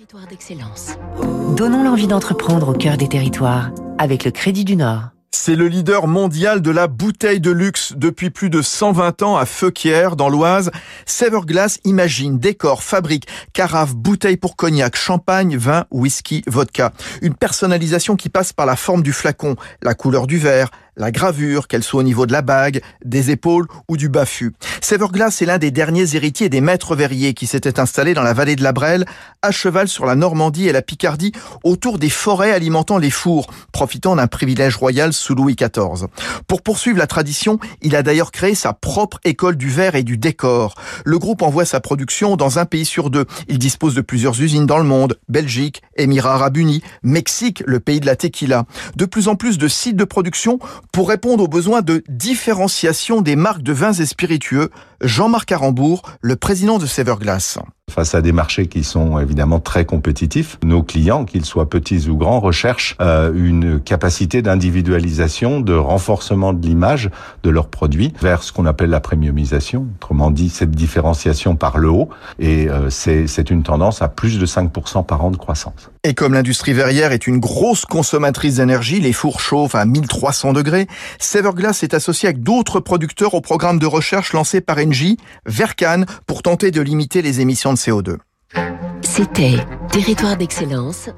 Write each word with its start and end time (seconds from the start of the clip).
Territoire 0.00 0.26
d'excellence. 0.28 0.96
Donnons 1.58 1.84
l'envie 1.84 2.06
d'entreprendre 2.06 2.70
au 2.70 2.72
cœur 2.72 2.96
des 2.96 3.06
territoires 3.06 3.70
avec 3.98 4.24
le 4.24 4.30
Crédit 4.30 4.64
du 4.64 4.74
Nord. 4.74 5.10
C'est 5.30 5.56
le 5.56 5.68
leader 5.68 6.06
mondial 6.06 6.62
de 6.62 6.70
la 6.70 6.86
bouteille 6.86 7.38
de 7.38 7.50
luxe 7.50 7.92
depuis 7.94 8.30
plus 8.30 8.48
de 8.48 8.62
120 8.62 9.20
ans 9.22 9.36
à 9.36 9.44
Feuquières, 9.44 10.16
dans 10.16 10.30
l'Oise. 10.30 10.70
Severglass 11.04 11.80
imagine, 11.84 12.38
décore, 12.38 12.82
fabrique, 12.82 13.26
carafe, 13.52 13.94
bouteilles 13.94 14.38
pour 14.38 14.56
cognac, 14.56 14.96
champagne, 14.96 15.58
vin, 15.58 15.84
whisky, 15.90 16.44
vodka. 16.46 16.92
Une 17.20 17.34
personnalisation 17.34 18.16
qui 18.16 18.30
passe 18.30 18.54
par 18.54 18.64
la 18.64 18.76
forme 18.76 19.02
du 19.02 19.12
flacon, 19.12 19.56
la 19.82 19.92
couleur 19.92 20.26
du 20.26 20.38
verre, 20.38 20.70
la 20.96 21.10
gravure, 21.10 21.68
qu'elle 21.68 21.82
soit 21.82 22.00
au 22.00 22.04
niveau 22.04 22.26
de 22.26 22.32
la 22.32 22.42
bague, 22.42 22.80
des 23.04 23.30
épaules 23.30 23.66
ou 23.88 23.96
du 23.96 24.08
baffu. 24.08 24.52
Severglass 24.80 25.42
est 25.42 25.46
l'un 25.46 25.58
des 25.58 25.70
derniers 25.70 26.16
héritiers 26.16 26.48
des 26.48 26.60
maîtres 26.60 26.96
verriers 26.96 27.34
qui 27.34 27.46
s'étaient 27.46 27.80
installés 27.80 28.14
dans 28.14 28.22
la 28.22 28.32
vallée 28.32 28.56
de 28.56 28.62
la 28.62 28.72
Brelle, 28.72 29.04
à 29.42 29.50
cheval 29.50 29.88
sur 29.88 30.06
la 30.06 30.14
Normandie 30.14 30.68
et 30.68 30.72
la 30.72 30.82
Picardie, 30.82 31.32
autour 31.64 31.98
des 31.98 32.10
forêts 32.10 32.52
alimentant 32.52 32.98
les 32.98 33.10
fours, 33.10 33.46
profitant 33.72 34.16
d'un 34.16 34.26
privilège 34.26 34.76
royal 34.76 35.12
sous 35.12 35.34
Louis 35.34 35.56
XIV. 35.56 36.06
Pour 36.46 36.62
poursuivre 36.62 36.98
la 36.98 37.06
tradition, 37.06 37.58
il 37.82 37.96
a 37.96 38.02
d'ailleurs 38.02 38.32
créé 38.32 38.54
sa 38.54 38.72
propre 38.72 39.18
école 39.24 39.56
du 39.56 39.68
verre 39.68 39.94
et 39.94 40.02
du 40.02 40.18
décor. 40.18 40.74
Le 41.04 41.18
groupe 41.18 41.42
envoie 41.42 41.64
sa 41.64 41.80
production 41.80 42.36
dans 42.36 42.58
un 42.58 42.66
pays 42.66 42.84
sur 42.84 43.10
deux. 43.10 43.26
Il 43.48 43.58
dispose 43.58 43.94
de 43.94 44.00
plusieurs 44.00 44.40
usines 44.40 44.66
dans 44.66 44.78
le 44.78 44.84
monde, 44.84 45.18
Belgique, 45.28 45.82
Émirats 45.96 46.34
arabes 46.34 46.56
unis, 46.56 46.82
Mexique, 47.02 47.62
le 47.66 47.80
pays 47.80 48.00
de 48.00 48.06
la 48.06 48.16
tequila. 48.16 48.64
De 48.96 49.04
plus 49.04 49.28
en 49.28 49.36
plus 49.36 49.58
de 49.58 49.68
sites 49.68 49.96
de 49.96 50.04
production 50.04 50.58
pour 50.92 51.08
répondre 51.08 51.44
aux 51.44 51.48
besoins 51.48 51.82
de 51.82 52.02
différenciation 52.08 53.20
des 53.20 53.36
marques 53.36 53.62
de 53.62 53.72
vins 53.72 53.92
et 53.92 54.06
spiritueux, 54.06 54.70
Jean-Marc 55.02 55.50
Arambourg, 55.52 56.02
le 56.20 56.36
président 56.36 56.78
de 56.78 56.86
Severglass. 56.86 57.58
Face 57.90 58.14
à 58.14 58.22
des 58.22 58.32
marchés 58.32 58.66
qui 58.66 58.84
sont 58.84 59.18
évidemment 59.18 59.58
très 59.58 59.84
compétitifs, 59.84 60.58
nos 60.62 60.82
clients, 60.82 61.24
qu'ils 61.24 61.44
soient 61.44 61.68
petits 61.68 62.08
ou 62.08 62.16
grands, 62.16 62.38
recherchent 62.38 62.96
euh, 63.00 63.32
une 63.34 63.80
capacité 63.80 64.42
d'individualisation, 64.42 65.60
de 65.60 65.74
renforcement 65.74 66.52
de 66.52 66.64
l'image 66.64 67.10
de 67.42 67.50
leurs 67.50 67.66
produits 67.66 68.12
vers 68.20 68.44
ce 68.44 68.52
qu'on 68.52 68.66
appelle 68.66 68.90
la 68.90 69.00
premiumisation, 69.00 69.88
autrement 69.96 70.30
dit 70.30 70.50
cette 70.50 70.70
différenciation 70.70 71.56
par 71.56 71.78
le 71.78 71.88
haut, 71.88 72.10
et 72.38 72.68
euh, 72.68 72.90
c'est 72.90 73.50
une 73.50 73.64
tendance 73.64 74.02
à 74.02 74.08
plus 74.08 74.38
de 74.38 74.46
5% 74.46 75.04
par 75.04 75.24
an 75.24 75.30
de 75.30 75.36
croissance. 75.36 75.90
Et 76.04 76.14
comme 76.14 76.32
l'industrie 76.32 76.72
verrière 76.72 77.12
est 77.12 77.26
une 77.26 77.38
grosse 77.38 77.84
consommatrice 77.84 78.56
d'énergie, 78.56 79.00
les 79.00 79.12
fours 79.12 79.40
chauffent 79.40 79.74
à 79.74 79.84
1300 79.84 80.52
degrés, 80.52 80.86
Severglass 81.18 81.82
est 81.82 81.92
associé 81.92 82.28
avec 82.28 82.42
d'autres 82.42 82.80
producteurs 82.80 83.34
au 83.34 83.40
programme 83.40 83.78
de 83.78 83.86
recherche 83.86 84.32
lancé 84.32 84.60
par 84.60 84.78
Engie, 84.90 85.18
Vercan, 85.46 86.02
pour 86.26 86.42
tenter 86.42 86.72
de 86.72 86.80
limiter 86.80 87.22
les 87.22 87.40
émissions 87.40 87.72
de 87.72 87.78
CO2. 87.78 88.16
C'était 89.02 89.54
Territoire 89.92 90.36
d'excellence 90.36 91.10